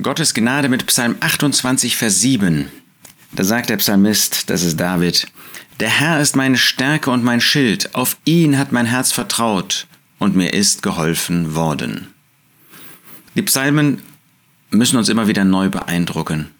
Gottes 0.00 0.32
Gnade 0.32 0.68
mit 0.68 0.86
Psalm 0.86 1.16
28, 1.18 1.96
Vers 1.96 2.20
7. 2.20 2.68
Da 3.32 3.42
sagt 3.42 3.68
der 3.68 3.78
Psalmist, 3.78 4.48
das 4.48 4.62
ist 4.62 4.78
David, 4.78 5.26
Der 5.80 5.88
Herr 5.88 6.20
ist 6.20 6.36
meine 6.36 6.56
Stärke 6.56 7.10
und 7.10 7.24
mein 7.24 7.40
Schild, 7.40 7.92
auf 7.96 8.16
ihn 8.24 8.58
hat 8.58 8.70
mein 8.70 8.86
Herz 8.86 9.10
vertraut 9.10 9.88
und 10.20 10.36
mir 10.36 10.52
ist 10.52 10.84
geholfen 10.84 11.56
worden. 11.56 12.14
Die 13.34 13.42
Psalmen 13.42 14.02
müssen 14.70 14.98
uns 14.98 15.08
immer 15.08 15.26
wieder 15.26 15.44
neu 15.44 15.68
beeindrucken. 15.68 16.50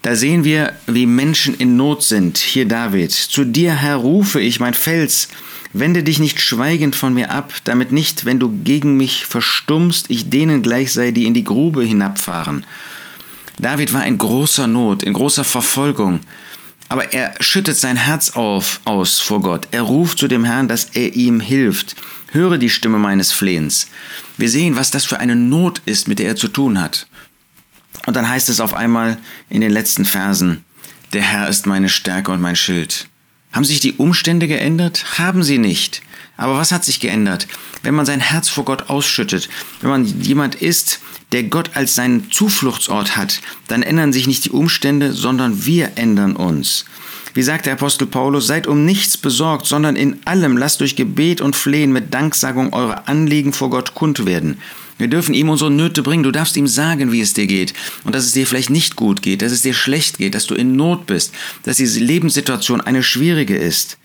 Da 0.00 0.16
sehen 0.16 0.42
wir, 0.42 0.72
wie 0.86 1.04
Menschen 1.04 1.54
in 1.54 1.76
Not 1.76 2.02
sind. 2.02 2.38
Hier 2.38 2.66
David, 2.66 3.12
zu 3.12 3.44
dir, 3.44 3.74
Herr, 3.74 3.96
rufe 3.96 4.40
ich, 4.40 4.60
mein 4.60 4.72
Fels, 4.72 5.28
Wende 5.72 6.02
dich 6.02 6.18
nicht 6.18 6.40
schweigend 6.40 6.96
von 6.96 7.14
mir 7.14 7.30
ab, 7.30 7.52
damit 7.64 7.92
nicht, 7.92 8.24
wenn 8.24 8.40
du 8.40 8.50
gegen 8.64 8.96
mich 8.96 9.26
verstummst, 9.26 10.10
ich 10.10 10.28
denen 10.28 10.62
gleich 10.62 10.92
sei, 10.92 11.12
die 11.12 11.26
in 11.26 11.34
die 11.34 11.44
Grube 11.44 11.84
hinabfahren. 11.84 12.64
David 13.58 13.92
war 13.92 14.04
in 14.04 14.18
großer 14.18 14.66
Not, 14.66 15.02
in 15.02 15.12
großer 15.12 15.44
Verfolgung, 15.44 16.20
aber 16.88 17.12
er 17.12 17.34
schüttet 17.38 17.76
sein 17.76 17.96
Herz 17.96 18.30
auf, 18.30 18.80
aus 18.84 19.20
vor 19.20 19.42
Gott. 19.42 19.68
Er 19.70 19.82
ruft 19.82 20.18
zu 20.18 20.26
dem 20.26 20.44
Herrn, 20.44 20.66
dass 20.66 20.86
er 20.86 21.14
ihm 21.14 21.38
hilft. 21.38 21.94
Höre 22.32 22.58
die 22.58 22.70
Stimme 22.70 22.98
meines 22.98 23.30
Flehens. 23.32 23.88
Wir 24.36 24.48
sehen, 24.48 24.74
was 24.74 24.90
das 24.90 25.04
für 25.04 25.20
eine 25.20 25.36
Not 25.36 25.82
ist, 25.84 26.08
mit 26.08 26.18
der 26.18 26.26
er 26.26 26.36
zu 26.36 26.48
tun 26.48 26.80
hat. 26.80 27.06
Und 28.06 28.16
dann 28.16 28.28
heißt 28.28 28.48
es 28.48 28.60
auf 28.60 28.74
einmal 28.74 29.18
in 29.48 29.60
den 29.60 29.70
letzten 29.70 30.04
Versen, 30.04 30.64
der 31.12 31.22
Herr 31.22 31.48
ist 31.48 31.66
meine 31.66 31.88
Stärke 31.88 32.32
und 32.32 32.40
mein 32.40 32.56
Schild. 32.56 33.09
Haben 33.52 33.64
sich 33.64 33.80
die 33.80 33.94
Umstände 33.94 34.46
geändert? 34.46 35.18
Haben 35.18 35.42
sie 35.42 35.58
nicht. 35.58 36.02
Aber 36.36 36.56
was 36.56 36.72
hat 36.72 36.84
sich 36.84 37.00
geändert? 37.00 37.48
Wenn 37.82 37.94
man 37.94 38.06
sein 38.06 38.20
Herz 38.20 38.48
vor 38.48 38.64
Gott 38.64 38.88
ausschüttet, 38.88 39.48
wenn 39.80 39.90
man 39.90 40.22
jemand 40.22 40.54
ist, 40.54 41.00
der 41.32 41.44
Gott 41.44 41.70
als 41.74 41.94
seinen 41.94 42.30
Zufluchtsort 42.30 43.16
hat, 43.16 43.40
dann 43.68 43.82
ändern 43.82 44.12
sich 44.12 44.26
nicht 44.26 44.44
die 44.44 44.50
Umstände, 44.50 45.12
sondern 45.12 45.64
wir 45.66 45.92
ändern 45.96 46.36
uns. 46.36 46.84
Wie 47.34 47.42
sagt 47.42 47.66
der 47.66 47.74
Apostel 47.74 48.06
Paulus, 48.06 48.46
seid 48.46 48.66
um 48.66 48.84
nichts 48.84 49.16
besorgt, 49.16 49.66
sondern 49.66 49.96
in 49.96 50.18
allem 50.24 50.56
lasst 50.56 50.80
durch 50.80 50.96
Gebet 50.96 51.40
und 51.40 51.56
Flehen 51.56 51.92
mit 51.92 52.12
Danksagung 52.12 52.72
eure 52.72 53.06
Anliegen 53.08 53.52
vor 53.52 53.70
Gott 53.70 53.94
kund 53.94 54.26
werden. 54.26 54.58
Wir 54.98 55.08
dürfen 55.08 55.34
ihm 55.34 55.48
unsere 55.48 55.70
Nöte 55.70 56.02
bringen. 56.02 56.24
Du 56.24 56.30
darfst 56.30 56.56
ihm 56.58 56.66
sagen, 56.66 57.10
wie 57.10 57.22
es 57.22 57.32
dir 57.32 57.46
geht. 57.46 57.72
Und 58.04 58.14
dass 58.14 58.26
es 58.26 58.32
dir 58.32 58.46
vielleicht 58.46 58.68
nicht 58.68 58.96
gut 58.96 59.22
geht, 59.22 59.40
dass 59.40 59.50
es 59.50 59.62
dir 59.62 59.72
schlecht 59.72 60.18
geht, 60.18 60.34
dass 60.34 60.46
du 60.46 60.54
in 60.54 60.76
Not 60.76 61.06
bist, 61.06 61.32
dass 61.62 61.78
diese 61.78 62.00
Lebenssituation 62.00 62.82
eine 62.82 63.02
schwierige 63.02 63.56
ist. 63.56 63.96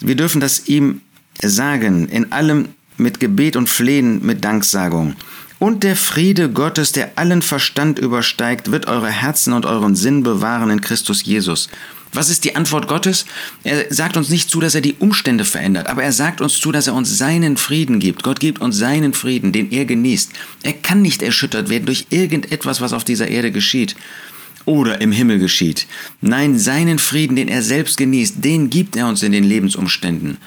Wir 0.00 0.14
dürfen 0.14 0.40
das 0.40 0.66
ihm 0.66 1.02
sagen, 1.42 2.08
in 2.08 2.32
allem 2.32 2.68
mit 2.96 3.20
Gebet 3.20 3.56
und 3.56 3.68
Flehen, 3.68 4.24
mit 4.24 4.44
Danksagung. 4.44 5.14
Und 5.58 5.82
der 5.82 5.96
Friede 5.96 6.50
Gottes, 6.50 6.92
der 6.92 7.12
allen 7.16 7.42
Verstand 7.42 7.98
übersteigt, 7.98 8.70
wird 8.70 8.86
eure 8.86 9.10
Herzen 9.10 9.52
und 9.52 9.66
euren 9.66 9.94
Sinn 9.94 10.22
bewahren 10.22 10.70
in 10.70 10.80
Christus 10.80 11.24
Jesus. 11.24 11.68
Was 12.14 12.30
ist 12.30 12.44
die 12.44 12.56
Antwort 12.56 12.88
Gottes? 12.88 13.26
Er 13.64 13.92
sagt 13.92 14.16
uns 14.16 14.30
nicht 14.30 14.48
zu, 14.48 14.60
dass 14.60 14.74
er 14.74 14.80
die 14.80 14.94
Umstände 14.98 15.44
verändert, 15.44 15.88
aber 15.88 16.04
er 16.04 16.12
sagt 16.12 16.40
uns 16.40 16.58
zu, 16.60 16.70
dass 16.72 16.86
er 16.86 16.94
uns 16.94 17.18
seinen 17.18 17.56
Frieden 17.56 17.98
gibt. 17.98 18.22
Gott 18.22 18.40
gibt 18.40 18.60
uns 18.60 18.76
seinen 18.78 19.12
Frieden, 19.12 19.52
den 19.52 19.72
er 19.72 19.84
genießt. 19.84 20.30
Er 20.62 20.72
kann 20.72 21.02
nicht 21.02 21.22
erschüttert 21.22 21.68
werden 21.68 21.86
durch 21.86 22.06
irgendetwas, 22.10 22.80
was 22.80 22.92
auf 22.92 23.04
dieser 23.04 23.28
Erde 23.28 23.50
geschieht 23.50 23.96
oder 24.64 25.00
im 25.00 25.12
Himmel 25.12 25.38
geschieht. 25.38 25.86
Nein, 26.20 26.58
seinen 26.58 26.98
Frieden, 26.98 27.36
den 27.36 27.48
er 27.48 27.62
selbst 27.62 27.96
genießt, 27.96 28.36
den 28.44 28.70
gibt 28.70 28.96
er 28.96 29.08
uns 29.08 29.22
in 29.22 29.32
den 29.32 29.44
Lebensumständen. 29.44 30.38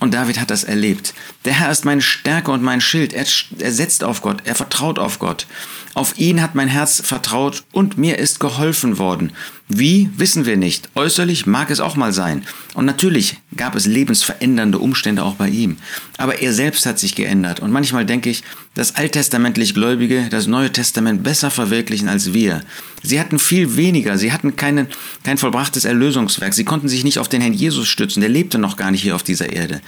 Und 0.00 0.12
David 0.12 0.38
hat 0.38 0.50
das 0.50 0.64
erlebt. 0.64 1.14
Der 1.46 1.54
Herr 1.54 1.70
ist 1.70 1.86
meine 1.86 2.02
Stärke 2.02 2.50
und 2.50 2.62
mein 2.62 2.82
Schild. 2.82 3.14
Er, 3.14 3.24
er, 3.58 3.72
setzt 3.72 4.04
auf 4.04 4.20
Gott, 4.20 4.42
er 4.44 4.54
vertraut 4.54 4.98
auf 4.98 5.18
Gott. 5.18 5.46
Auf 5.94 6.18
ihn 6.18 6.42
hat 6.42 6.54
mein 6.54 6.68
Herz 6.68 7.00
vertraut 7.02 7.64
und 7.72 7.96
mir 7.96 8.18
ist 8.18 8.38
geholfen 8.38 8.98
worden. 8.98 9.32
Wie, 9.68 10.10
wissen 10.18 10.44
wir 10.44 10.58
nicht. 10.58 10.90
Äußerlich 10.94 11.46
mag 11.46 11.70
es 11.70 11.80
auch 11.80 11.96
mal 11.96 12.12
sein. 12.12 12.44
Und 12.74 12.84
natürlich 12.84 13.38
gab 13.56 13.74
es 13.74 13.86
lebensverändernde 13.86 14.78
Umstände 14.78 15.22
auch 15.22 15.36
bei 15.36 15.48
ihm. 15.48 15.78
Aber 16.18 16.40
er 16.42 16.52
selbst 16.52 16.84
hat 16.84 16.98
sich 16.98 17.14
geändert. 17.14 17.60
Und 17.60 17.72
manchmal 17.72 18.04
denke 18.04 18.28
ich, 18.28 18.42
dass 18.74 18.96
alttestamentlich 18.96 19.72
Gläubige 19.72 20.28
das 20.28 20.46
Neue 20.46 20.70
Testament 20.70 21.22
besser 21.22 21.50
verwirklichen 21.50 22.10
als 22.10 22.34
wir. 22.34 22.62
Sie 23.02 23.18
hatten 23.18 23.38
viel 23.38 23.76
weniger, 23.76 24.18
sie 24.18 24.32
hatten 24.32 24.56
keinen, 24.56 24.88
kein 25.22 25.38
vollbrachtes 25.38 25.84
Erlösungswerk, 25.84 26.54
sie 26.54 26.64
konnten 26.64 26.88
sich 26.88 27.04
nicht 27.04 27.18
auf 27.18 27.28
den 27.28 27.40
Herrn 27.40 27.52
Jesus 27.52 27.86
stützen, 27.86 28.20
der 28.20 28.30
lebte 28.30 28.58
noch 28.58 28.76
gar 28.76 28.90
nicht 28.90 29.02
hier 29.02 29.14
auf 29.14 29.22
dieser 29.22 29.52
Erde. 29.52 29.80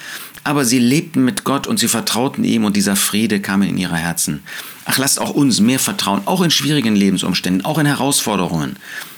Aber 0.45 0.65
sie 0.65 0.79
lebten 0.79 1.25
mit 1.25 1.45
Gott 1.45 1.67
und 1.67 1.79
sie 1.79 1.89
vertrauten 1.89 2.45
ihm 2.45 2.65
und 2.65 2.77
dieser 2.77 2.95
Friede 2.95 3.41
kam 3.41 3.63
in 3.63 3.77
ihre 3.77 3.97
Herzen. 3.97 4.43
Ach, 4.85 4.99
lasst 4.99 5.21
auch 5.21 5.31
uns 5.31 5.61
mehr 5.61 5.81
vertrauen, 5.81 6.23
auch 6.27 6.43
in 6.43 6.51
schwierigen 6.51 6.95
Lebensumständen, 6.95 7.65
auch 7.65 7.79
in 7.79 7.87
Herausforderungen. 7.87 8.77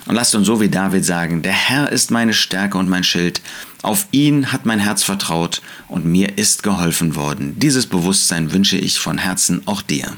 Und 0.09 0.15
lasst 0.15 0.35
uns 0.35 0.47
so 0.47 0.59
wie 0.59 0.71
David 0.71 1.05
sagen, 1.05 1.43
der 1.43 1.53
Herr 1.53 1.93
ist 1.93 2.11
meine 2.11 2.33
Stärke 2.33 2.79
und 2.79 2.89
mein 2.89 3.05
Schild. 3.05 3.43
Auf 3.83 4.07
ihn 4.11 4.51
hat 4.53 4.65
mein 4.65 4.79
Herz 4.79 5.03
vertraut 5.03 5.61
und 5.87 6.07
mir 6.07 6.39
ist 6.39 6.63
geholfen 6.63 7.15
worden. 7.15 7.59
Dieses 7.59 7.87
Bewusstsein 7.87 8.51
wünsche 8.53 8.79
ich 8.79 8.99
von 8.99 9.19
Herzen 9.19 9.63
auch 9.67 9.83
dir. 9.83 10.17